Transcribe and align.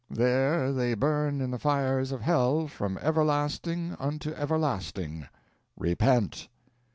There 0.09 0.73
they 0.73 0.95
burn 0.95 1.41
in 1.41 1.51
the 1.51 1.59
fires 1.59 2.11
of 2.11 2.21
hell 2.21 2.67
from 2.67 2.97
everlasting 3.03 3.95
unto 3.99 4.31
everlasting. 4.31 5.27
Repent!" 5.77 6.47